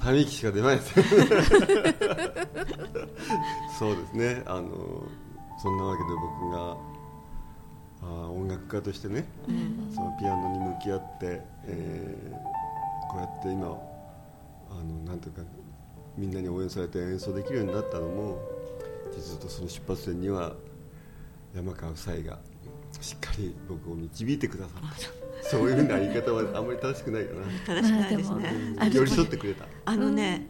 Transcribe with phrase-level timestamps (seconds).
[0.00, 1.04] ため息しか出ないですね
[3.78, 4.42] そうですね。
[4.46, 5.06] あの
[5.62, 6.76] そんなわけで僕が
[8.02, 9.26] あ音楽家としてね、
[9.94, 12.50] そのピアノに向き合って、えー
[13.10, 13.70] こうやって今あ
[14.84, 15.42] のなんていうか
[16.16, 18.38] みんなに応援されて演奏できるようになったのも
[19.12, 20.52] 実はその出発点には
[21.52, 22.38] 山川夫妻が
[23.00, 25.20] しっかり僕を導いてくださった。
[25.50, 27.82] そういうふうな言い方はあんまり正しくないかな。
[27.82, 28.52] 正しくないですね、
[28.92, 30.46] 寄り添ってくれたあのね、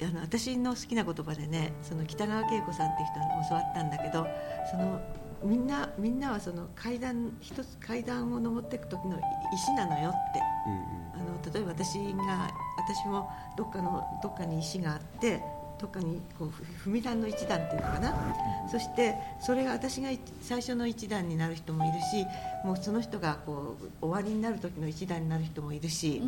[0.00, 4.24] あの私の好きな言葉でねその北川景子さんっていう人に教わったんだけど
[4.70, 5.00] その
[5.42, 9.18] みんなみんなはその階段一つ階段を登っていく時の
[9.52, 10.40] 石なのよって。
[11.14, 15.42] あの例えば私が私もどっかのどっかに石があって
[15.78, 18.14] どっかにこうふ踏み段の一段っていうのかな、
[18.70, 20.08] そしてそれが私が
[20.40, 22.24] 最初の一段になる人もいるし
[22.64, 26.22] もうその人がこう終わりになる時の一段になる人もいるし、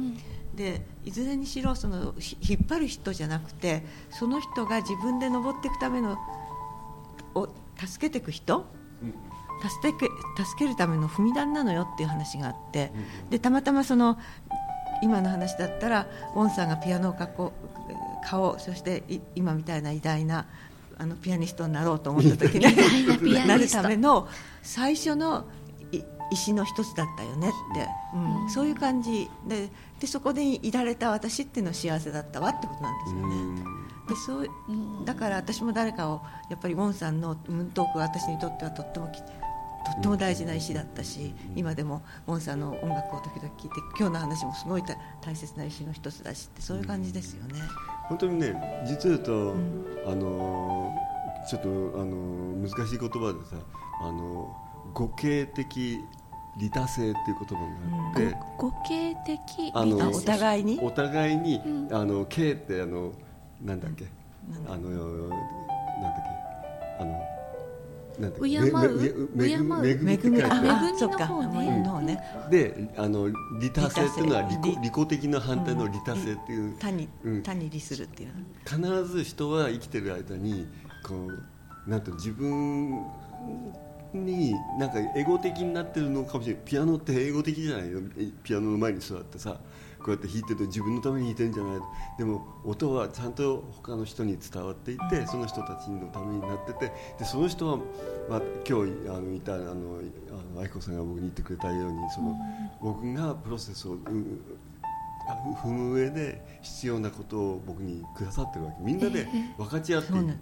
[0.57, 6.19] でいずれにしろそのひ引っ張る人じゃなくてその人が自分で登っていくための
[7.35, 7.49] を
[7.79, 8.65] 助けていく人、
[9.63, 10.07] 助け
[10.43, 12.91] 助けるための踏み段なのよっていう話があって、
[13.29, 14.19] でたまたまその
[15.03, 17.53] 今の話だったらウォンさんがピアノをかこ
[18.25, 20.47] 顔そしてい今みたいな偉大な
[20.99, 22.65] あのピアニストになろうと思った時に
[23.47, 24.29] なるための
[24.63, 25.66] 最初のい
[26.31, 28.51] 石の一つだったよねって、うん。
[28.51, 29.29] そういう感じ。
[29.47, 29.69] で
[30.01, 33.65] でそこでいられた私っていうのは幸せだったわってことなんですよね。
[34.09, 34.49] でそう
[35.05, 39.27] だから私も誰かをやっぱりウォンさんのムーントークは私にとってはとってもきと
[39.99, 47.61] っても大事な石だったし、今でもウォンさんの音楽を時々聴いて今日の話もすごい大大切な石の一つだしってそういう感じですよね。
[48.09, 49.55] 本当にね実を言うと、
[50.07, 50.95] あの
[51.49, 51.69] ちょっと
[52.01, 53.57] あの難しい言葉でさ
[54.03, 54.55] あの
[54.95, 56.01] 互恵的
[56.59, 57.71] 利他性っていう言葉が
[58.09, 60.79] あって、ご形的あのあお互いに？
[60.81, 61.89] お互いに、うん。
[61.95, 63.13] あの敬ってあの
[63.63, 64.07] なんだっけ、
[64.51, 65.37] なんだあのなんだ
[66.09, 66.13] っ
[66.99, 67.03] け？
[67.03, 67.13] あの
[68.19, 68.49] なんだっけ？
[68.49, 69.29] 敬う？
[69.35, 69.65] めめ敬う？
[69.65, 70.99] めぐみって書いてある。
[70.99, 71.27] そっか。
[71.27, 72.23] の方ね。
[72.51, 73.29] であの
[73.61, 77.43] 利他性っていうのは利己利己的な反対の利他性っていう、他にうん。
[77.43, 78.31] 他に利するっていう。
[78.65, 80.67] 必ず人は生きてる間に
[81.07, 81.15] こ
[81.87, 83.05] うなんていうの自分
[84.13, 86.63] になんかエゴ的になってるのかもしれない。
[86.65, 88.01] ピアノってエゴ的じゃないよ。
[88.43, 89.61] ピアノの前に座ってさ
[90.07, 91.81] こうやって弾いてると自分のために弾いてるんじゃない
[92.17, 97.79] でも音はちゃんと他の人に伝わっていてその人たちのためになっててでその人は、
[98.29, 99.75] まあ、今日あのいたあのあ
[100.55, 102.39] の愛子さんが僕に言ってくれたようにその、
[102.81, 103.97] 僕がプロセスを、
[105.63, 108.77] 踏む上で必要なことを僕にくださってるわけ。
[108.81, 109.27] みんなで
[109.57, 110.39] 分かち合っている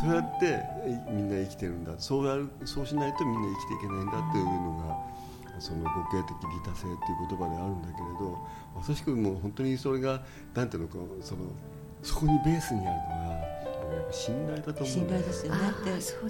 [0.00, 1.92] そうやってえみんな生きてるんだ。
[1.98, 8.38] そうやるそうしないとみんな生きていけないんだっていうのがその互恵的利他性っていう言葉であるんだけれど
[8.74, 10.22] まさしくもう本当にそれが
[10.54, 11.42] なんていうのかその
[12.02, 13.53] そこにベースにあるのが
[14.10, 15.60] 信頼だと思うん信頼ですよね。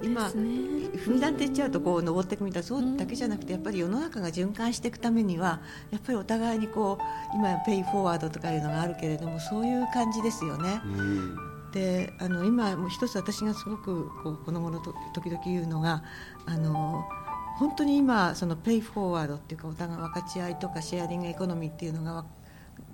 [0.03, 5.61] 今踏み段って言っちゃうとこう登っていくみたいなそうだけじゃなくてやっぱり世の中が循環していくためには
[5.91, 10.81] やっぱりお互いにこう今ペイフォワードとかいうのがあるけれどもそういう感じですよね。
[10.85, 11.37] うん。
[11.73, 16.05] であの今もう一つ私がすごくこうこの頃と時々言うのが
[16.47, 17.05] あの
[17.59, 22.25] 本当に今そのペイフォワードっていうかお互い分かち合いとかシェアリングエコノミーっていうのが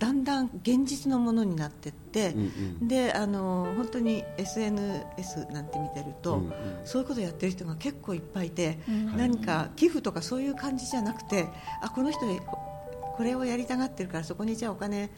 [0.01, 2.89] だんだん現実のものになってって、うんうん。
[2.89, 6.53] であの本当に SNS なんて見てると、うんうん。
[6.85, 9.17] そういうことをやってる人が結構いっぱいいて、うん。
[9.17, 11.49] 何か寄付とかそういう感じじゃなくて
[11.83, 12.59] あこの人こ
[13.17, 15.11] これをやりたがってるからそこにじゃあお金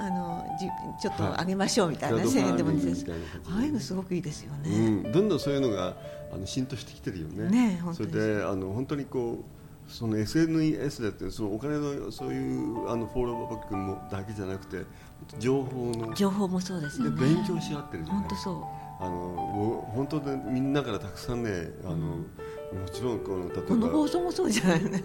[0.00, 0.66] あのじ
[1.00, 3.06] ちょっとあげましょうみたいな、はい1000円でもいいです。
[3.48, 4.90] ああいうのすごくいいですようね。
[4.90, 5.96] ん、どんどんそういうのが
[6.32, 7.48] あの浸透してきてるよね。
[7.48, 8.12] ねそ当に。
[8.12, 9.55] れであの本当にこう
[9.88, 14.84] その SNS だってそのお金のそういうあのフォローバックもだけじゃなくて
[15.38, 17.20] 情報の情報もそうですよね。
[17.20, 18.64] で勉強し合ってるじゃない本当そう。
[18.98, 22.24] あのもう本当でみんなからたくさんねあの、も
[22.90, 25.02] ちろんこの例えばこの放送もそうじゃないね。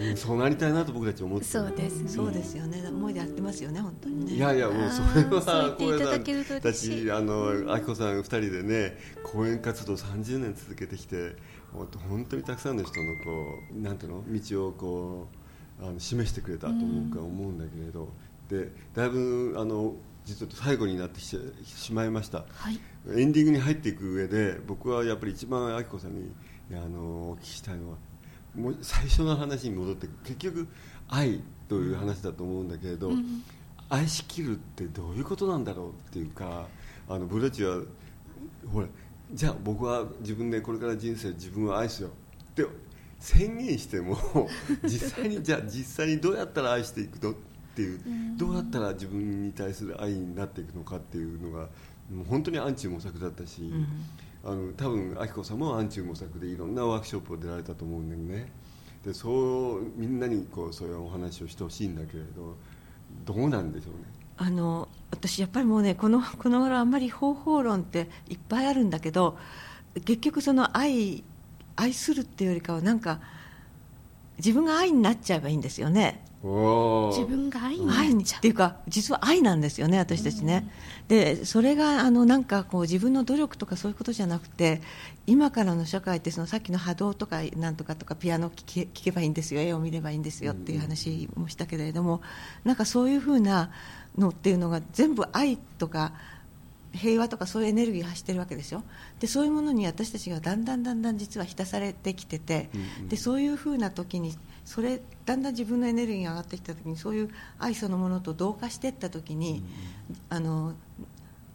[0.00, 2.84] うんそうなりたいなと僕たち思ってるそうですねそうですよね。
[2.88, 4.32] 思いでやってますよね本当にね。
[4.32, 11.36] いやいやもうそれは言っていたちあのあきこさん二人でね講演活動30年続けてきて
[11.74, 14.24] 本当にたくさんの人のこうなんていうの？
[14.28, 15.28] 道をこ
[15.80, 18.08] うあの示してくれたと思うか思うんだけれど。
[18.48, 19.94] でだいぶあの
[20.26, 22.44] 実は最後になってししまいました。
[22.52, 22.78] はい。
[23.16, 26.30] エンディングに入っていく上で僕はやっぱり一番明子さんに
[26.72, 27.96] あのお聞きしたいのは
[28.54, 30.68] もう最初の話に戻って結局
[31.08, 33.10] 愛という話だと思うんだけれど、
[33.88, 36.66] 愛しきるってどういうことなんだろうっていうか
[37.08, 37.78] あの僕たちは
[38.72, 38.86] ほら
[39.34, 42.64] じゃあ僕は自分でこれから人生自分を愛すよって
[43.18, 44.16] 宣言しても
[44.84, 47.34] 実際にじゃあ実際にどうやったら愛していくのっ
[47.74, 48.00] ていう
[48.36, 51.68] どうやったら自分に対する愛になっていくのかっていうのが
[52.08, 53.72] もう本当に暗中模索だったし、
[54.44, 58.52] あの多分明子さんも暗中模索でいろんなワークショップを出られたと思うんだよね。
[59.04, 62.56] でそうみんなにこうそういうお話をしてほしいんだけれど
[63.24, 69.38] どうなんでしょうねあの私やっぱりもうねこのこの頃あんまり方法論っていっぱいあるんだけど
[70.04, 71.22] 結局その愛
[71.76, 73.20] 愛するっていうよりかはなんか
[74.38, 76.24] 自分が愛になっちゃえばいいんですよね。
[76.44, 80.70] 自分が愛にな愛にっちゃっていうか実は愛なんですよね私たちね、
[81.08, 84.82] でそれがあのなんかこう自分の努力とかそういうことじゃなくて
[85.26, 92.20] 今からの社会ってそのさっきの波動とかなんとかとかピアノ聴け聴けばいいんですよ絵を見ればいいんですよっていう話もしたけれども
[92.62, 93.70] なんかそういうふうな
[94.18, 96.12] のっていうのが全部愛とか
[96.92, 98.84] 平和とかそういうエネルギーが走ってるわけですよ
[99.18, 102.70] でそういうものに私たちがだんだんだんだん実は浸されてきてて、
[103.08, 109.64] でそういうふうな時にそれだんだん自分のエネルギーが上がってきた時にそういう愛そのものと同化していった時に、
[110.28, 110.74] あの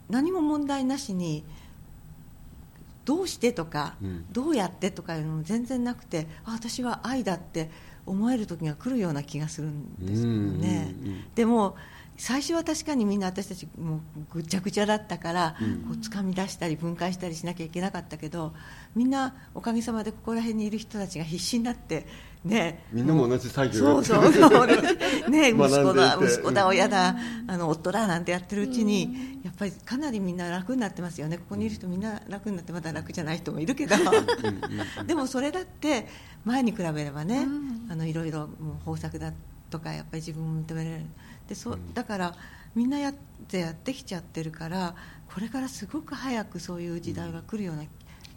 [0.10, 1.44] 何も問題なしに
[3.06, 4.26] どうしてとか、うん。
[4.32, 7.72] どうやってとかいうのも全然なくてあ私は愛だって
[8.06, 11.24] 思える時が来るような気がするんですよね、うんうんうん。
[11.34, 11.76] でも
[12.20, 14.00] 最初は確かにみんな私たちもう
[14.34, 15.78] ぐちゃぐちゃだったから、うん。
[15.84, 18.54] こう掴み出したり分解したりしなきゃいけなかったけど
[18.94, 22.06] みんなおかげさまでここら辺にいる人たちが必死になって
[22.44, 22.84] ね。
[22.92, 24.46] みんなも同じ作業そやってる。
[24.46, 25.30] うそうそう。
[25.30, 27.16] ね 息子だ息子だ親だ
[27.48, 31.38] あの夫だなんてやってるうちにやっぱりかなりみんな楽になってますよね。
[31.38, 33.96] ここにいる人みんな楽になってまだ楽じゃない人もいるけど。
[35.08, 36.08] でもそれだって
[36.44, 37.48] 前に比べればね、
[37.90, 38.50] あのいろいろもう
[38.88, 39.32] 豊作だ
[39.70, 41.06] とかやっぱり自分を認められる。
[41.48, 42.36] でそだから
[42.76, 43.16] みんなやっ
[43.48, 44.96] てやってきちゃってるから
[45.34, 47.84] これからすごく早くそういう時代が来るような、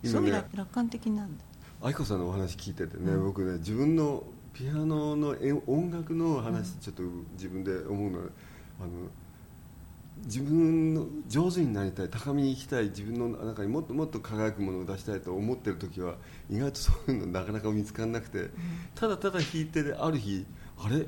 [0.02, 1.44] 今そういう楽観的なんだ。
[1.82, 4.22] 愛子さんのお話聞いててね、僕ね自分の
[4.54, 7.02] ピアノのえ音楽の話、ちょっと
[7.32, 8.24] 自分で思うのは
[8.80, 8.90] あの
[10.24, 16.14] 自分の上手になりたい高みに行きたい自分の中にもっともっと輝くものを出したいと思ってる時は
[16.50, 18.50] 意外とそういうのなかなか見つからなくて、
[18.94, 20.46] ただただ弾いてである日
[20.78, 21.06] あれ？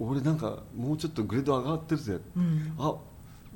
[0.00, 2.74] 俺なんかもうちょっとグレード上がってるぜ、うん。
[2.78, 2.96] あ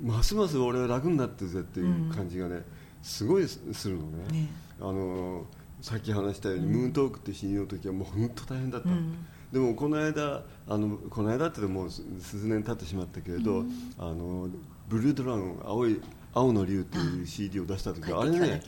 [0.00, 2.62] ますます俺は楽になってるぜっていう感じがね、
[3.02, 4.24] すごいすするのね。
[4.30, 4.48] ね。
[4.80, 5.46] あの
[5.80, 9.26] さっき話したように、ムーントークって CD の時はもう本当大変だった、うん。
[9.52, 13.64] でもこの間あのこの間ってもうす数年経ってしまったけれど、
[13.98, 14.48] あの
[14.88, 16.00] ブルードラゴン青い
[16.34, 18.62] 青の竜っていう CD を出した時ああれね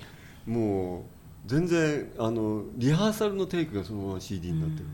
[0.47, 1.03] もう
[1.47, 4.87] 全然あのリハーサルのテイクがそのまま CD になってる、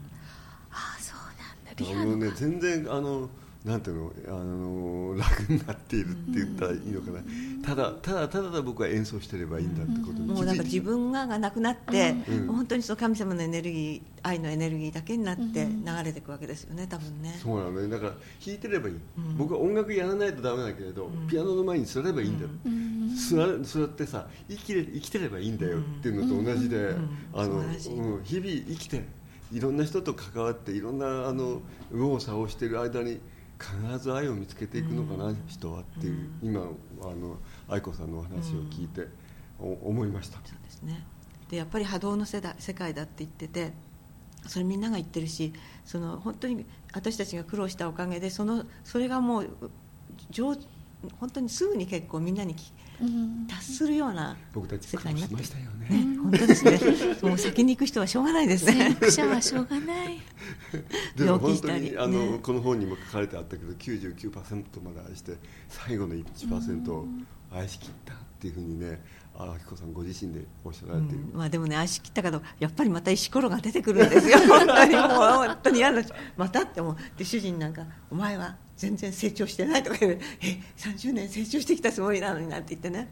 [0.70, 3.28] ああそうなんだリハあのねの全然あの
[3.64, 7.20] なんていうのあの楽になっているって言ったらいいのかな、
[7.64, 10.26] ただただただ僕は演奏してればいいんだってことに。
[10.26, 12.46] 気もうなんか自分ががなくなって、うん。
[12.48, 17.38] 本当にその神様のエネルギー愛のエネルギーだけになって流れていくわけですよね多分ね。
[17.40, 17.88] そうなのね。
[17.88, 18.12] だから
[18.44, 19.00] 弾いてればいい、ん。
[19.38, 22.50] 僕は音楽やらないとダメだけれど、ピアノの前に座ればいいんだよ、
[23.14, 27.08] 座れ座ってさ生きれ生きてればいいんだよっていうのと同じで、ん。
[27.32, 27.62] あの
[28.24, 29.04] 日々生きて
[29.52, 33.20] いろんな人と関わっていろんなあの右往左往している間に
[33.60, 39.06] 必ず愛を見つけていくのかな、人はっていう、今あの愛子さんのお話を聞いて、
[39.60, 40.38] お思いました。
[40.44, 41.04] そうですね。
[41.48, 43.72] でやっぱり波動の世代世界だって言ってて
[44.46, 45.52] それみんなが言ってるし
[45.84, 49.50] その本当に私たちが苦労したおかげでそのそれがもう
[50.30, 50.56] 上
[51.18, 52.54] 本当にすぐに結構みんなに
[53.48, 55.58] 達するような僕たち苦世界になってました。
[55.58, 56.78] よねね本当ですね。
[57.28, 60.20] もう先に行く人はしょうがないです先ね駆者はしょうがない。
[61.16, 62.38] でも本当にあの、ね。
[62.42, 65.36] この本にも書かれてあったけど99%まで愛して
[65.68, 67.06] 最後の1%を
[67.50, 69.02] 愛しきったっていうふうにね
[69.34, 71.38] あ明子さんご自身でおっしゃられている、うん。
[71.38, 74.38] まあでもね足切ったけどやっぱりまた石ころが出てくるんですよ。
[74.46, 74.94] 本当に。
[74.94, 76.02] もう本当に嫌な
[76.36, 76.96] またって思う。
[77.16, 83.08] で主人なんか「お前は全然成長してない」とか言う「え30年成長してきたつもりなのに」なんて言ってね。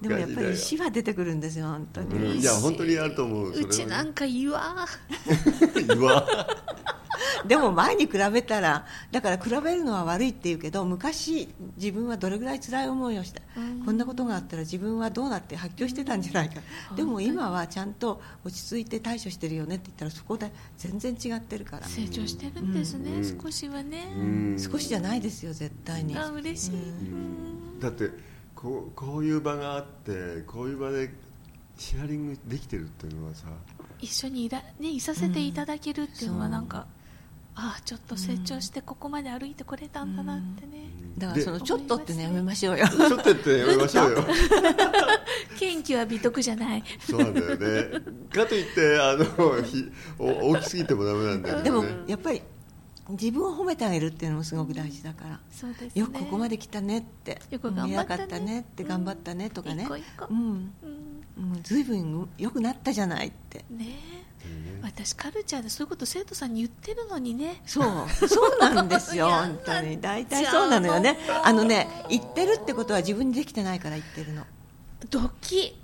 [0.00, 2.40] でもやっぱり石は出てくるんですよ本当に、うん。
[2.40, 4.86] いや本当にあると思ううちなんか岩。
[5.94, 6.26] 岩
[7.46, 13.42] でも前に比べたらだから比べるのは悪いって言うけど昔自分はどれぐらい辛い思いをした、
[13.84, 16.60] こんなことがあったら自分はどうなって発狂してたんじゃないか、
[16.94, 23.40] でも今はちゃんと落ち着いて対処してるよねって言ったらそこで全然違ってるから、成長してるんですね、うん。
[23.42, 24.56] 少しはね、うん。
[24.58, 26.16] 少しじゃないですよ絶対に。
[26.16, 26.72] あ嬉しい、
[27.80, 28.10] だって
[28.54, 31.12] こうこういう場があってこういう場で
[31.78, 33.46] シェアリングできてるっていうのはさ。
[33.98, 36.86] 一緒にいら、ね、いさせていただけるっていうのはなんか、
[37.58, 44.24] ああちょっと成長してここまで歩いてこれたんだなってね、だからそのちょっとってねやめましょうよちょっとやってやめましょうよ
[45.58, 46.04] 謙虚は。
[46.04, 48.00] 美徳じゃないそうなんだよね。
[48.30, 51.62] かといってあのひお大きすぎてもダメなんだよね。
[51.62, 52.42] でもやっぱり
[53.08, 55.90] 自分を褒めてあげるっていうのもすごく大事だから、そうですね。
[55.94, 57.40] よくここまで来たねって。
[57.50, 58.24] よく頑張ったね。
[58.24, 60.26] ったねって頑張ったねとかね、一個一個。
[60.28, 60.72] うん、うん
[61.54, 63.64] うん、ずいぶん良くなったじゃないって。
[63.70, 63.86] ね。
[64.22, 64.25] え
[64.82, 67.60] 私カルチャーでそういうこと生徒さんに言ってるのにね。
[67.66, 68.08] そう。
[68.28, 69.28] そうなんですよ。
[69.28, 70.00] 本当に。
[70.00, 71.18] 大体そうなのよね。
[71.42, 74.44] あのね言ってるってことは自分にできてないから言ってるの。
[75.10, 75.76] ドキ。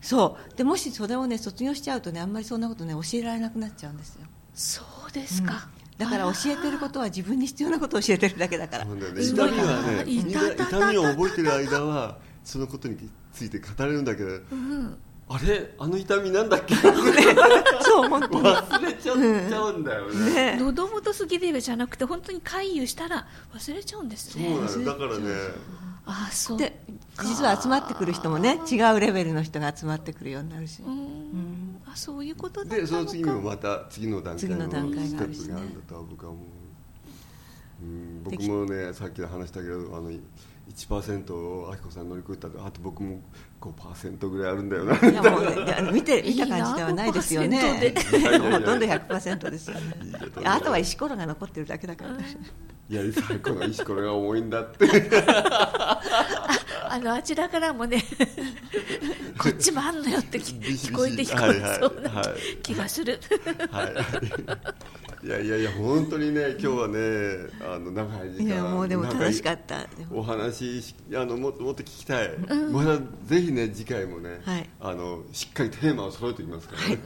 [0.00, 0.56] そう。
[0.56, 4.26] でもしそれをね卒業しちゃうとねあんまりそんなことね教えられなくなっちゃうんですよ。
[4.54, 5.68] そうですか、
[5.98, 8.84] だから教えてることは自分に必要なことを教えてるだけだから。
[8.84, 12.96] 痛みはね痛みを覚えてる間はそのことに
[13.34, 14.28] ついて語れるんだけど。
[14.28, 15.74] うん、あれ？
[15.78, 16.74] あの痛みなんだっけ？
[16.76, 18.42] そう本当に。
[18.42, 19.16] 忘れちゃっ
[19.48, 20.34] ちゃうんだよね。
[20.34, 20.56] ね。
[20.60, 24.94] 喉元すぎレベルじゃなくて本当に回遊したら忘れちゃうんですそうねなのだ。
[24.94, 25.24] からね。
[26.06, 26.58] ああそう。
[26.58, 26.80] で
[27.24, 31.82] 実は集まってくる人もね違うレベルの人が集まってくるようになるし、うん。
[31.86, 32.86] あそういうことだったのか。
[32.86, 35.44] でその次にもまた次の段階次の段階ステがあるしね。
[35.44, 36.44] ップがあるんだとは僕は思う、
[37.82, 40.12] うん、僕もねさっき話したけどあの
[40.68, 43.20] 1%をあきこさん乗り越えたとあと僕も
[43.60, 44.96] 5%ぐらいあるんだよな。
[44.96, 47.56] いやもうね、見て見た感じではないですよね。
[47.56, 48.38] いいな5%で。
[48.38, 49.92] ほとんど100%ですよね。
[50.44, 52.10] あとは石ころが残ってるだけだから。
[52.88, 54.86] いや最高の石これが重いんだって
[56.88, 58.04] あのあちらからもね
[59.36, 62.22] こっちもあんのよって聞こえて聞こえそうな
[62.62, 63.18] 気がする、
[63.72, 63.86] はい。
[63.86, 63.90] い
[65.24, 66.98] やいやいや本当にね今日はね
[67.60, 69.80] あの長い時間いやもうでも楽しかっった。
[69.82, 72.30] でおも話しあのもっともっと聞きたい、
[72.70, 74.68] まだぜひね次回もね、はい。
[74.80, 76.96] あのしっかりテーマを揃えておきますからね、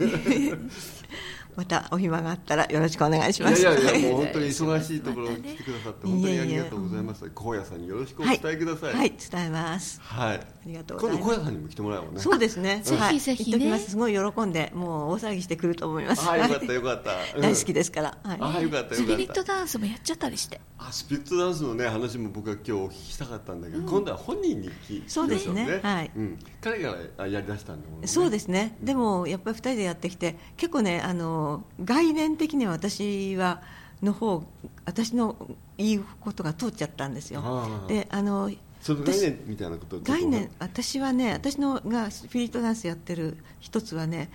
[1.55, 3.61] またお暇があったらよろしくお願いしいます。
[3.61, 7.31] やいやいや もうは本当に忙しいところを来てくださって本当にありがとうございます。
[7.35, 8.93] 高野さんによろしくお伝えください。
[8.93, 10.01] はい、伝えます。
[10.01, 11.27] はい、ありがとうございます。
[11.27, 12.19] 今度高野さんにも来てもらおうね。
[12.19, 12.81] そうですね。
[12.83, 13.19] ぜひはい。
[13.19, 13.57] ぜひね。
[13.57, 13.91] 言っときます。
[13.91, 16.27] すごい喜んで、もう大騒ぎしてくると思います。
[16.27, 18.17] ああよかっはいたよかった、う ん大好きですから。
[18.23, 18.37] はい。
[18.39, 18.95] ああよかった。
[18.95, 20.61] スピリッよかったトダンスもやっちゃったりして。
[20.77, 25.79] あスピリットダンスのね話も僕は今日お聞きしたかったんだけど、今度は本人に聞きそうですね。
[25.83, 26.11] はい。
[26.15, 28.07] うん、彼があやりだしたんだもんね。
[28.07, 31.40] そうですね、でもやっぱり2人でやってきて結構ねあの
[31.83, 33.61] 概念的には私は
[34.01, 34.43] の方
[34.85, 35.35] 私の
[35.77, 37.85] 言うことが通っちゃったんですよ。
[37.87, 38.51] であの
[38.81, 44.31] その概念みたいなこと概念私はね私のがスピリットダンスやってる一つはね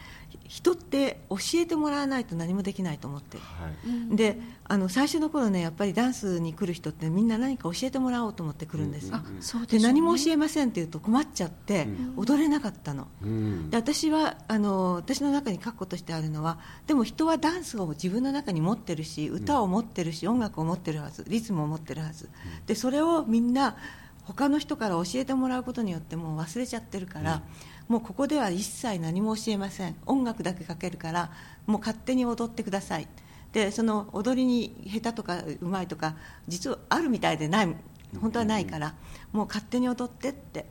[0.46, 3.36] 人って教えてもらわないと何もできないと思って。
[3.36, 3.68] るは
[4.12, 4.16] い。
[4.16, 4.38] で
[4.68, 10.00] あの最初の頃ねやっぱりダンスに来る人ってみんな何か教えてもらおうと思って来るんです、うんあそうででしょうね。
[10.00, 13.70] 何も教えませんって言うと困っちゃって、踊れなかったの、うん。
[13.70, 22.28] で私はあの私の中に確固としてあるのはでも人はダンスを自分の中に持ってるし歌を持ってるし、音楽を持ってるはずリズムを持ってるはず、
[22.66, 23.76] でそれをみんな
[24.26, 27.42] 他の人から教えてもらうことによってもう忘れちゃってるから、
[27.88, 29.94] もうここでは一切何も教えません。
[30.04, 31.30] 音楽だけかけるから
[31.66, 33.08] もう勝手に踊ってください。
[33.52, 36.16] でその踊りに下手とかうまいとか
[36.48, 37.74] 実はあるみたいでない
[38.20, 38.94] 本当はないから、
[39.32, 40.66] もう勝手に踊ってって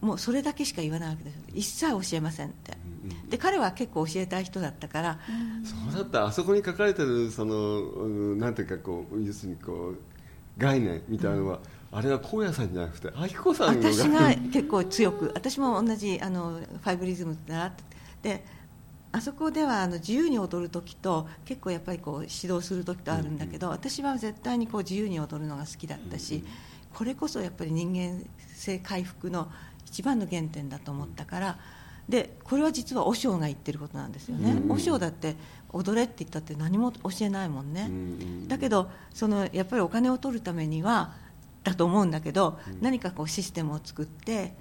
[0.00, 2.76] もうそれだけしか言わないわけです一切教えませんって、
[3.30, 5.18] で彼は結構教えたい人だったから、
[5.64, 6.26] そうだった。
[6.26, 9.98] あそこに書かれてるそのうんなんていうかこう要するにこう
[10.58, 17.82] 概念みたいなのは、あれは高野さんじゃなくて明子さんの私が結構強く私も同じあのファイブリズムって習って
[18.22, 18.44] で
[19.10, 26.44] あそこではあの自由に踊る時と結構やっぱりこう指導する時とあるんだけど、私は絶対にこう自由に踊るのが好きだったし、
[26.94, 28.22] これこそやっぱり人間
[28.54, 29.50] 性回復の
[29.86, 31.58] 一番の原点だと思ったから
[32.08, 35.36] でこれは実は和尚が言ってることなんですよね、うん和尚だって
[35.70, 37.96] 踊れって言ったって何も教えないもんね、うんう
[38.44, 38.48] ん。
[38.48, 41.12] だけどそのやっぱりお金を取るためには
[41.64, 44.54] だと思うんだけど、何かこうシステムを作って、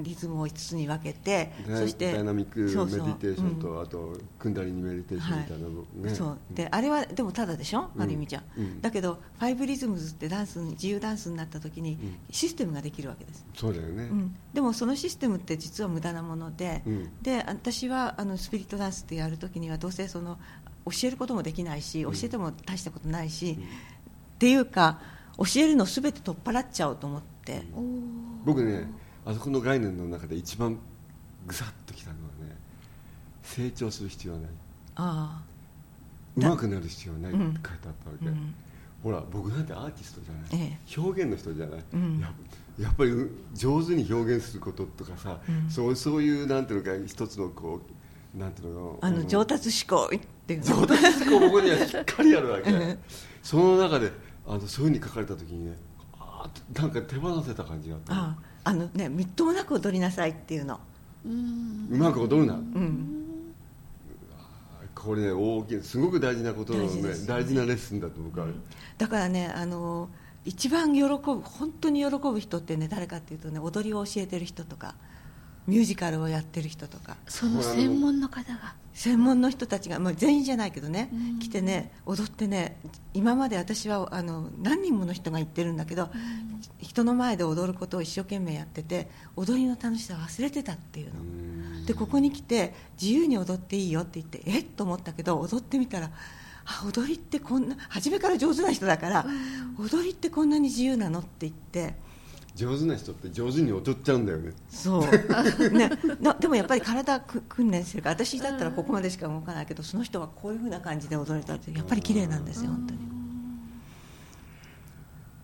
[0.00, 3.82] リズムを5つに分けてそしてダイナミックメディテーションと、うん。
[3.82, 6.38] あとクンダリニメディテーションみたいなのね、そう。
[6.54, 8.02] であれはでもただでしょ、うん。
[8.02, 8.80] ある意味じゃ、うん。
[8.80, 11.98] だけどファイブリズムズってダンスに自由ダンスになった時に
[12.30, 17.10] システムができるわけです、そうだよね、うん、でもそのシステムって実は無駄なもので,、うん。
[17.22, 20.38] で私はあのスピリットダンスってやるときにはどうせその
[20.86, 23.58] 教えることもできないし教えても大したことないし、
[24.36, 25.00] っていうか
[25.38, 27.62] 教えるのすべて取っ払っちゃおうと思って、
[28.44, 28.90] 僕ね
[29.24, 30.78] あそこの概念の中で一番
[31.46, 32.56] ぐさっときたのはね
[33.42, 34.50] 成長する必要はない。
[34.96, 35.42] あ
[36.36, 37.54] 上手くなる必要はないってうん。
[37.54, 38.54] 書いてあったわけ、うん。
[39.02, 42.18] ほら僕なんてアーティストじゃない、え表現の人じゃない、うん。
[42.20, 42.32] や
[42.80, 43.12] やっぱり
[43.54, 45.70] 上手に表現することとかさ、うん。
[45.70, 47.80] そうそういうなんていうのか一つのこ
[48.34, 50.66] うなんていうのかあの上達思考っていうの。
[50.66, 52.98] 上達思考僕にはしっかりあるわけ、うん。
[53.42, 54.12] その中で
[54.48, 55.76] あのそういうふうに書かれた時にね
[56.18, 58.14] あーなんか手放せた感じがあった。
[58.14, 60.80] ああのねみっともなく踊りなさいっていうの、
[61.24, 61.88] うん。
[61.90, 63.54] うまく踊るな、うん、
[64.94, 67.14] これね大きいすごく大事なことの、ねね。
[67.26, 68.46] 大事なレッスンだと僕は、
[68.96, 70.08] だからねあの
[70.44, 74.94] 一番喜ぶ本当に喜ぶ人ってね誰かっていうとね踊りを教えてる人とか
[75.68, 77.16] ミュージカルをやってる人とか。
[77.28, 78.74] その専門の方が。
[78.94, 81.38] 専門の人たちが、まあ、全員じゃないけどね、うん。
[81.38, 82.80] 来てね踊ってね
[83.14, 86.10] 今まで私はあの何人もの人が言ってるんだけど、
[86.80, 91.86] 人の前で踊ることを一生懸命やってて踊りの楽しさを忘れてたっていうの、うん。
[91.86, 96.10] でここに来て自由に踊っていいよって言ってえっと思ったけど踊ってみたら
[96.64, 99.26] あ踊りってこんな初めから上手な人だから、
[99.78, 101.94] 踊りってこんなに自由なのって言って
[102.58, 104.52] 上手な人って上手に踊っちゃうんだよね。
[104.68, 113.00] そう、ね、なでもやっぱり体く訓練してるから私だったらここまでしか動かないけどその人はこういうふうな感じで踊れたってやっぱり綺麗なんですよ本当に。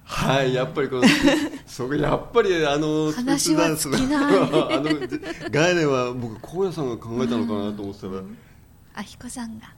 [0.07, 1.03] はいやっぱりこの
[1.67, 4.37] そこやっぱりあの話は尽きない。
[4.37, 4.91] あの
[5.51, 8.23] 概念は僕高野さんが考えたのかなと思ってたら、
[8.97, 9.73] あひこさんが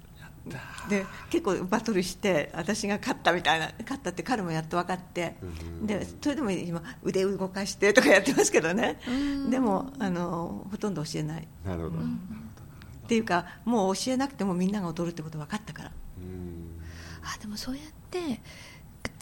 [0.88, 5.46] で結構バトルして私が勝ったみたいな勝ったって彼もやっと分かってう
[5.84, 9.00] んでそれでも今腕を動かしてとかやってますけどね。
[9.08, 9.50] うん。
[9.50, 11.42] でもあのほとんど教えない。
[11.42, 11.96] っなるほど、
[13.08, 15.92] ていうかもう教えなくてもみんなが踊るってこと分かったから。
[16.18, 16.80] うん。
[17.22, 18.40] あでもそうやって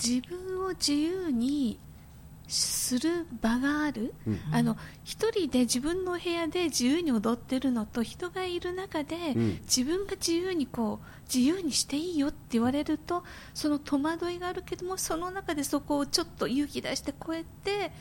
[0.02, 1.78] 自分を自由に
[2.46, 4.40] する場がある、うん。
[4.52, 9.60] あの一人で自分の部屋で自由に踊ってるのと人がいる中で、うん。
[9.62, 13.24] 自分が自由にこう自由にしていいよって言われると
[13.54, 17.92] その戸惑いがあるけどもその中でそこをちょっと勇気出してこうやって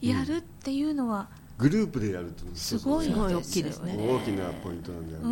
[0.00, 1.28] やるっていうのは、
[1.62, 3.96] グループでやるってすごい大きいですね。
[3.96, 5.28] 大きなポイントなんだよね、う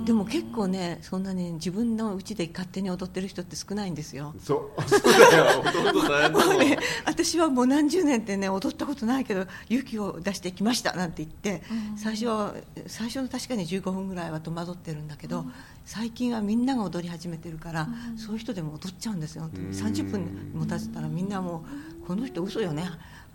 [0.00, 0.04] ん。
[0.04, 4.34] でも結構ねそんなに自分の家で勝手に踊ってる人って少ないんですよ。
[4.42, 4.82] そう。
[4.88, 5.62] そうだよ。
[5.62, 6.58] ほとんどだもん。
[6.58, 11.98] ね私はもう何十年ってね踊ったことないけど勇気を出してきましたなんて言って、うん。
[11.98, 12.54] 最初は
[12.86, 15.44] 最初の確かに15分ぐらいは戸惑ってるんだけど、
[15.84, 18.18] 最近はみんなが踊り始めてるから、うん。
[18.18, 19.42] そういう人でも踊っちゃうんですよ。
[19.42, 19.72] 本当にうん。
[19.72, 21.64] 30分も経ってたらみんなも
[22.02, 22.88] うこの人嘘よね。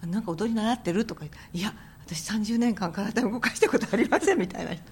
[0.07, 1.73] なんか踊り習ってるとか言っていや
[2.09, 4.83] 私30年間体動かしたことありませんみたいな人。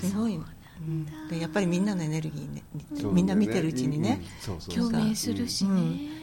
[0.00, 0.46] すごい、うん
[1.30, 2.62] でやっぱりみんなのエネルギーね
[3.12, 4.52] みんな見てるうちにね、うん。
[4.52, 4.90] うんそうそう。
[4.90, 5.74] 共鳴するしね、う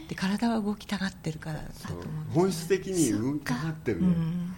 [0.04, 1.96] ん、で体は動きたがってるからだとそう。
[1.96, 2.04] 思う。
[2.34, 4.52] 本質的に動きがってるね、うん。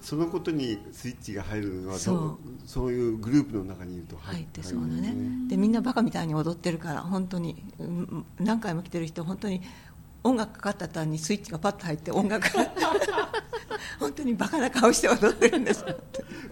[0.00, 2.38] そのことにスイッチが入るのはそう。
[2.66, 5.14] そういうグループの中にいると入ってそうだね。
[5.46, 8.24] でみんなバカみたいに踊ってるから本当に、うん。
[8.40, 9.60] 何回も来てる人本当に
[10.24, 12.70] 音楽かかった途端にスイッチがパッと入って音楽が
[13.98, 15.84] 本当にバカな顔して踊ってるんです。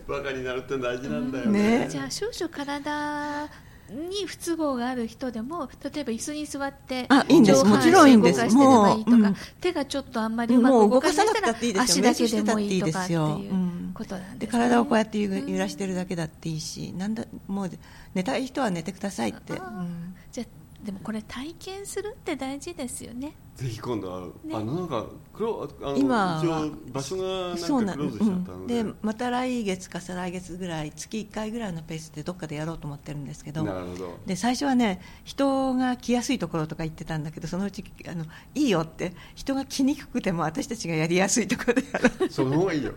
[0.09, 1.87] バカになるって大事なんだよね。
[1.91, 3.49] じゃあ少々体
[3.91, 7.61] に不都合がある人でも例えば椅子に座ってあいいんです。
[7.63, 8.41] 上半身もちろんいいんです。
[8.41, 9.37] 動かしてればいいとか、もううん。
[9.61, 11.85] 手がちょっとあんまりうまくもう動動かなかかさなくたっていいですよ。
[11.85, 14.63] 足だけでもいいとかっていいですよいううんことなんでですね。
[14.65, 17.71] 体をこうやってゆ揺らしてるだけだっていいしなんだもう
[18.15, 19.87] 寝たい人は寝てくださいって、あー。
[20.33, 20.47] じゃあ
[20.85, 23.35] でもこれ体験するって大事ですよね。
[23.55, 24.55] ぜひ今度は、ね。
[24.55, 33.63] あのなんか黒あの今は一応場所がそうなんなんかクローズしちゃったので,、うんでまた来月か再来月ぐらい月1回ぐらいのペースでどっかでやろうと思ってるんですけど。
[33.63, 34.19] なるほど。
[34.25, 42.31] で最初はね人が来やすいところとか言ってたんだけどそのうちあのいいよって人が来にくくても私たちがやりやすいところでやろう。
[42.31, 42.93] その方がいいよ。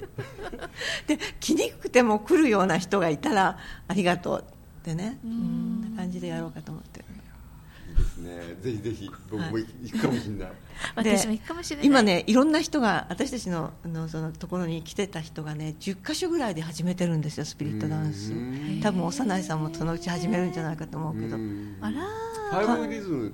[1.07, 3.57] で来にくくても来るような人がいたら
[3.89, 4.45] ありがとう
[4.79, 5.19] ってね。
[5.25, 5.31] うん。
[5.31, 7.02] うんな感じでやろうかと思って
[7.93, 8.55] ですね。
[8.61, 11.85] ぜひぜひ僕 も行くかもしれない、で私も行くかもしれない。
[11.85, 18.31] 今ねいろんな人が私たちのあのそのところに来てた人がね10箇所ぐらいで始めてるんですよスピリットダンス。
[18.31, 18.79] うん。
[18.81, 21.35] 多分幼いさんもそのうち始めるんじゃないかと思うけど。
[21.35, 21.77] うん。
[21.81, 23.33] あらファイブリズム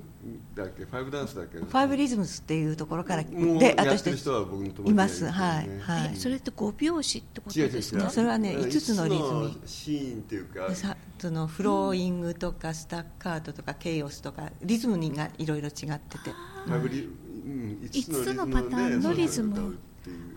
[0.55, 0.85] だっけ？
[0.85, 1.57] ファイブダンスだっけ？
[1.57, 5.25] ファイブリズムスっていうところからでやってる私たち人は僕の友達います。
[5.25, 6.11] がはいはい。
[6.13, 8.09] えそれって5拍子ってことですか？
[8.09, 16.31] それはねうん5つのリズムシーンっていうかでさそのフローイングとかスタッカートとかケイオスとかリズムにがいろいろ違ってて。
[16.65, 19.73] ファイブリうん、5つの五つのパターンのリズム？
[19.73, 20.35] っていう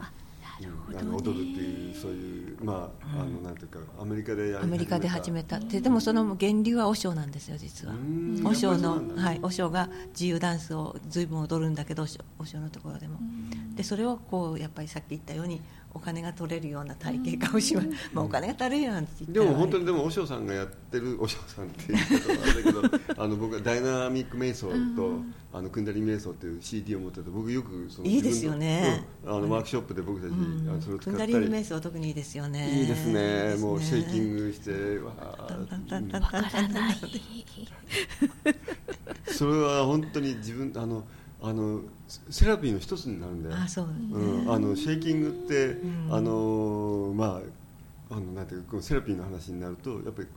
[0.98, 7.94] あの踊るっていうそういうまあ、あのなんていうかアメリカでやりアメリカで始めたででもその源流は和尚なんですよ実は。
[7.94, 8.40] うん。
[8.44, 12.06] 和尚のはい和尚が自由ダンスを随分踊るんだけど
[12.38, 13.18] 和尚のところでも。
[13.74, 15.60] でそれをこうやっぱりさっき言ったように
[15.94, 18.92] お金が取れるような体系化をします、まあ、お金が取れる
[19.28, 25.20] でも本当にあでも和尚さんがやってる和尚さんっていうことはあれだけど あの僕はダイナミック瞑想と、
[25.52, 29.04] あのクンダリ瞑想っていう CD を持ってて僕よくそのいいですよね。
[29.24, 30.68] うんあのワークショップで僕たち、れうん。
[30.68, 32.80] あのそれを使ったクンダリ瞑想は特にいいですよね。
[32.80, 33.54] いいですね。
[33.54, 36.00] いいもうシェイキンググしてわから
[36.68, 36.94] ない。
[39.26, 41.04] それは本当に自分あの
[41.42, 43.56] あのセラピーの一つになるんだよ。
[43.56, 46.08] あそううん、あのシェイキングって、ん。
[46.10, 47.40] あのま
[48.10, 50.28] ああのなんていうかセラピーの話になるとやっぱり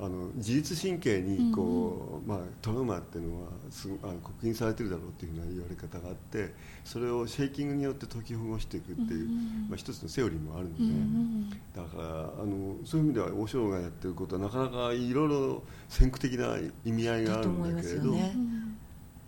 [0.00, 9.28] あの自律神経にこう、まあ、トラウマっていうのはすごあの刻印されてるだろうっていうふうな言われ方があってそれをシェイキングによって解きほぐしていくっていう、
[9.68, 12.04] まあ、一つのセオリーもあるので、だから
[12.42, 18.14] あのそういう意味では和尚がやってることはなかなかいろいろ先駆的な意味合いがあだるんだけれど、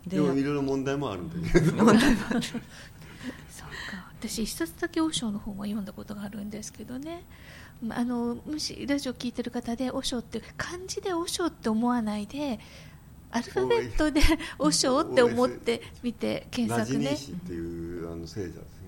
[0.07, 1.95] でもいろいろ問題もあるんだけれどそうか。
[4.19, 7.23] 私一冊だけ和尚の本を読んだことがあるんですけどね。
[7.83, 12.59] まあのもしラジオ聞いてる方で和尚って漢字で和尚って思わないで
[13.31, 14.21] アルファベットで
[14.59, 17.11] 和尚って思ってみて検索ね。
[17.13, 18.80] っていうあの聖者です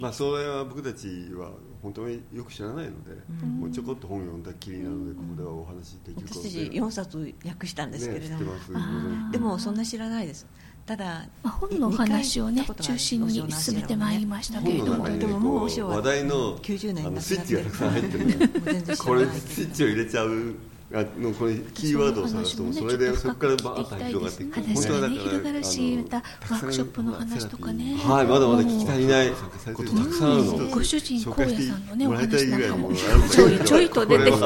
[0.00, 1.50] まあ、それは僕たちは
[1.82, 3.12] 本当によく知らないので、
[3.58, 9.30] もうちょこっと本を読んだきりなのでここではお話できるかも私たちしれない4冊訳したんですけれども、ね知ってますあー。
[9.32, 10.46] でもそんな知らないです。
[10.86, 15.06] ただ、まあ、本のお話をね中心に進めてまいりましたけれども。
[15.06, 18.96] ねでももう話題の90年あのスイッチがたくさん入ってる。
[18.96, 20.54] これ スイッチを入れちゃう
[20.92, 27.94] あのこれキーワードを探すとそれでそこからバーッと広がっていく話がね広がるしまたワークショップの話とかね。
[27.94, 29.30] はいまだまだ聞き足りない。
[29.30, 30.44] ことたくさんある。
[30.44, 34.40] のうんご主人高野さんのねお話なんかもちょいちょいと出てきて。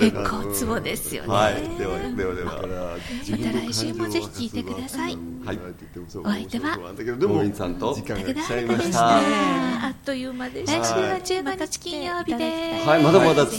[0.00, 1.28] 結構ツボですよね。
[1.28, 2.34] はいではでは。
[2.34, 2.96] では
[3.30, 5.16] また来週もぜひ聞いてください。
[5.44, 5.58] はい。
[6.22, 9.16] お相手はでもさんと時間が来ちゃいました。
[9.86, 10.80] あっという間でした。
[10.80, 10.86] 来
[11.24, 12.88] 週は15日金曜日です。
[12.88, 13.56] はい、まだまだ続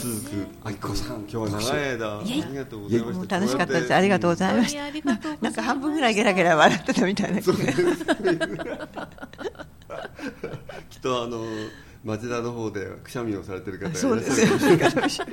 [0.64, 3.18] あきこさん、今日は長い間、ありがとうございました。
[3.18, 3.94] もう楽しかったです。
[3.94, 4.82] ありがとうございました。
[5.40, 7.54] なんか半分ぐらいゲラゲラ笑ってたみたいな気が
[10.90, 11.44] きっとあの
[12.04, 15.26] 町田の方でくしゃみをされてる方がいらっしゃるそうですよ。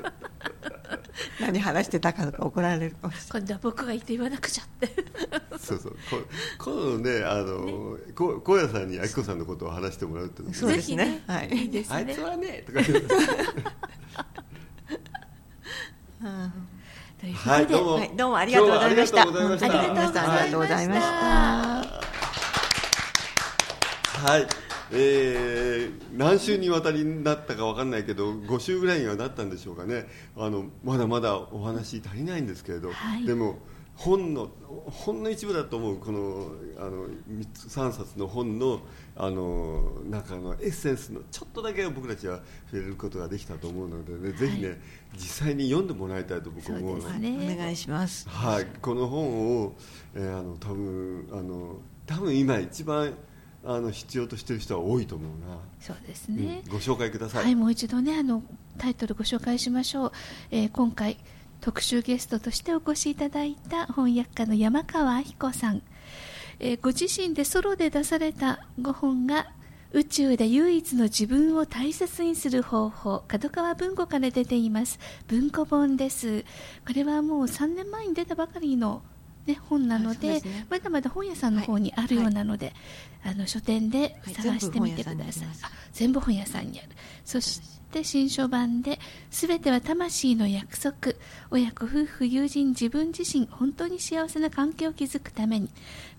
[1.40, 4.90] 何話してたかとか怒られるかもし今度は僕が言って言わなくちゃって
[5.60, 5.92] そうそう。
[6.10, 6.18] こ
[6.60, 11.24] 今度ね、あの、こ荒野さんにあきこさんのことを話してもらうっていうのもれないそうですね。
[11.28, 11.50] はい。
[11.50, 11.96] いいですね。
[11.96, 13.08] あいつはね、とか言って。
[16.24, 16.24] う
[17.34, 19.22] はい、どうも、はいどうもありがとうございました。
[19.22, 19.58] ありがとうご
[20.68, 21.12] ざいました。
[24.22, 24.48] はい、
[24.92, 30.08] えー何週にわたりになったかわかんないけど5週ぐらいにはなったんでしょうかね。
[30.38, 33.26] あのまだまだお話足りないんですけれど、はい。
[33.26, 33.58] でも
[34.02, 34.50] 本の
[34.88, 37.06] ほんの一部だと思うこのあの
[37.54, 38.82] 3冊の本の
[39.16, 42.40] あの中のエッセンスのちょっとだけ僕たちは
[42.72, 44.82] 触れることができたと思うので、ねぜひね、
[45.14, 47.54] 実際に読んでもらいたいと僕は思うので。
[47.54, 48.28] お願いします。
[48.28, 49.76] はい、この本を、
[50.16, 51.76] えーあの多分あの
[52.08, 53.14] 多分今一番
[53.64, 56.72] あの必要としている人は多いと思うな、そうですね、うん。
[56.72, 58.42] ご紹介ください、はい、もう一度ねあの
[58.80, 60.12] タイトルご紹介しましょう、
[60.50, 61.18] えー今回
[61.62, 65.84] 特集ゲストとしてお越しいただいた翻訳家の山川明子さん、
[66.60, 69.52] えーご自身でソロで出されたご本が
[69.94, 75.00] 宇宙で唯一の自分を大切にする方法角川文庫から出ています。
[75.28, 76.46] 文庫本です。
[76.88, 79.02] これはもう3年前に出たばかりの、
[79.46, 80.66] ね、本なのでね。
[80.70, 82.74] まだまだ本屋さんの方にあるようなので、
[83.24, 86.90] あの書店で探してみてください、あ全部本屋さんにある。
[87.26, 87.60] そし
[87.92, 89.00] て新書版で
[89.30, 91.14] 「すべては魂の約束。
[91.52, 95.70] 親子夫婦友人自分自身本当に幸せな関係を築くために」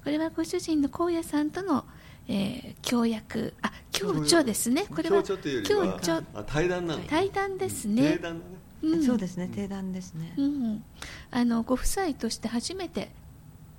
[0.05, 1.85] これはご主人の荒野さんとの、
[2.29, 3.55] えー、協約。
[3.63, 4.87] あ共著ですね。
[4.89, 8.13] これは共著というよりは共著あ対談なの対談ですね。
[8.13, 9.05] 定談だねうん。
[9.05, 9.49] そうですね。
[9.55, 10.35] 定談ですね。
[10.37, 10.85] うん、
[11.31, 13.11] あのご夫妻として初めて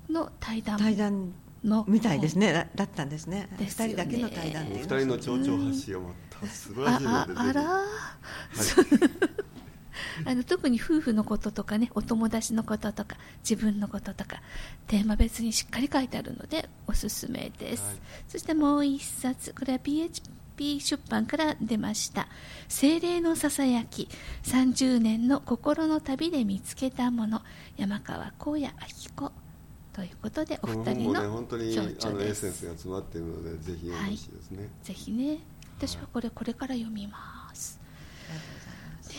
[0.10, 0.80] の対談。
[0.80, 2.54] 対談のみたいですね。
[2.54, 3.50] だだったんですね。
[3.58, 3.94] ですよね。
[3.94, 5.00] 二人だけの対談っお二ていう。
[5.00, 7.64] 人の蝶々発信はまた素晴らあしいああら
[8.54, 9.34] ぜひ。
[10.26, 13.18] あ の特に夫婦のこととかねお友達のこととか
[13.48, 14.42] 自分のこととか
[14.88, 17.96] テーマ別にしっかり書いてあるのでおすすめです、はい。
[18.28, 22.28] そしてもう一冊これは PHP 出版から出ました
[22.70, 24.08] 「精霊のささやき。
[24.44, 27.42] 30年の心の旅で見つけたもの」
[27.78, 28.70] 山川荒野明
[29.16, 29.32] 子。
[29.94, 35.38] ということでお二人本もね本当のに共あのエッセンスが詰まっているのでぜひ読んでほしいですね、ぜひね
[35.86, 37.78] 私はこれこれから読みます。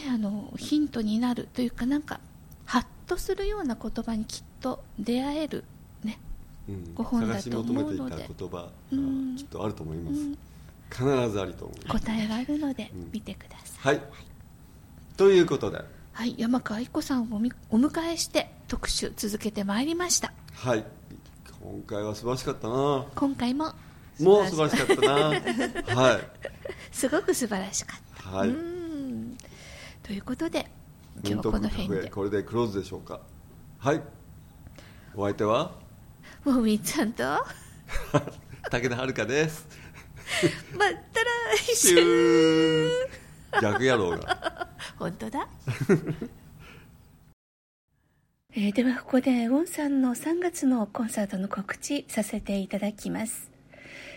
[0.03, 2.21] であのヒントになるというかなんか
[2.65, 5.65] ハッとするような言葉にきっと出会える
[6.03, 6.19] ね。
[6.67, 6.95] うん。
[6.95, 7.93] ご本だと思うので。
[7.93, 9.37] 求めていた言葉がうん。
[9.37, 10.39] きっとあると思います、うん
[10.91, 11.89] 必ずあると思う。
[11.89, 13.11] 答えがあるのでうん。
[13.13, 14.07] 見てください、はい。
[15.17, 15.83] ということで。
[16.13, 17.37] はい、山川愛子さんを
[17.71, 20.33] お迎えして特集続けてまいりました。
[20.53, 20.85] はい。
[21.61, 23.05] 今回は素晴らしかったな。
[23.15, 23.73] 今回も
[24.21, 26.03] もう素晴らしかったな。
[26.03, 26.21] はい。
[26.93, 28.51] すごく素晴らしかった、はい
[30.03, 30.71] ということで
[31.25, 32.11] 今日この辺で。
[32.11, 33.21] これでクローズでしょうか？
[33.79, 34.03] はい。
[35.15, 35.73] お相手は？
[36.45, 37.23] もうみーちゃんと？
[38.71, 39.67] 武田遥です。
[40.77, 40.95] また
[41.57, 42.91] 来シ週
[43.63, 44.69] 逆野郎が。
[44.99, 45.49] 本当だ。
[48.57, 53.51] えーではここでウォンさんの3月のコンサートの告知させていただきます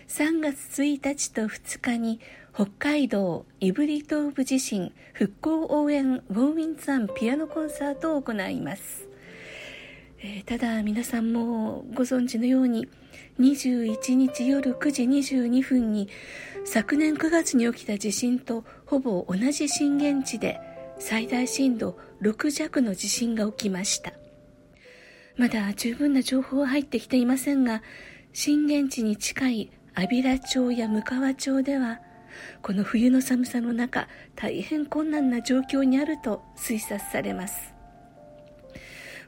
[0.08, 2.22] 3月1日と2日に
[2.54, 9.08] 北海道胆振東部地震復興応援ウォーウィンツァンピアノコンサートを行います。
[10.20, 12.88] えーただ皆さんもご存知のように
[13.40, 16.08] 21日夜9時22分に
[16.64, 20.60] 昨年9月に起きた地震とほぼ同じ震源地で
[21.00, 24.14] 最大震度6弱の地震が起きました。
[25.36, 27.84] まだ十分な情報は入ってきていませんが
[28.32, 32.00] 震源地に近い安平町や向川町では
[32.62, 37.74] この冬の寒さの中大変困難な状況にあると推察されます。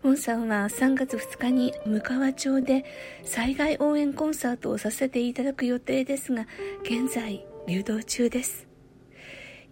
[0.04, 2.86] ウォンさんは3月2日に向川町で
[3.24, 6.46] 災害応援コンサートをさせていただく予定ですが
[6.84, 8.68] 現在流動中です。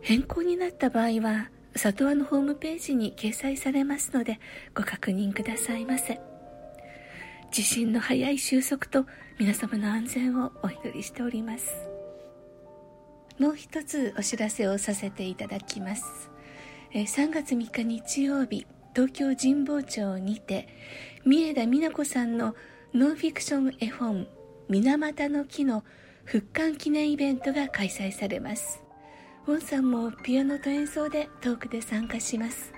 [0.00, 4.40] 変更になった場合は里和のホームページに掲載されますので
[4.74, 6.20] ご確認くださいませ。
[7.52, 9.06] 地震の早い収束と
[9.38, 11.70] 皆様の安全をお祈りしております。
[13.38, 16.28] もう一つお知らせをさせていただきます。
[16.92, 20.68] 3月3日日曜日東京神保町にて
[21.24, 22.54] 三重田美奈子さんの
[22.92, 24.26] ノンフィクション絵本
[24.68, 25.84] 「水俣の木」の
[26.24, 28.82] 復刊記念イベントが開催されます。
[29.46, 32.72] ウォンさんもピアノと演奏でトークで参加します。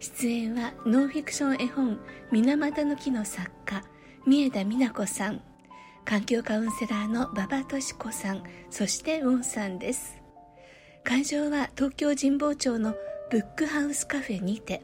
[0.00, 2.00] 出演はノンフィクション絵本
[2.32, 3.82] 「水俣の木」の作家
[4.26, 5.42] 三重田美奈子さん。
[6.04, 10.16] 環境カウンセラーの馬場敏子さんそしてウォンさんです。
[11.04, 12.94] 会場は東京神保町の
[13.30, 14.82] ブックハウスカフェにて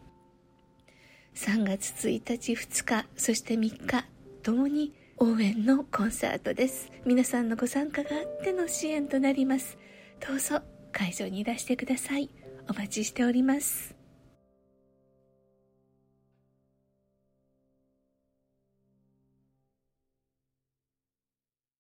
[1.35, 4.05] 3月1日2日そして3日
[4.43, 6.91] ともに応援のコンサートです。
[7.05, 9.79] 皆さんのご参加があっての支援となります。
[10.27, 10.61] どうぞ
[10.93, 12.31] 会場にいらしてください。
[12.69, 14.02] お待ちしております。